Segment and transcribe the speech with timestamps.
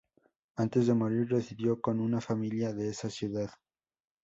[0.55, 3.51] Antes de morir residió con una familia de esa ciudad.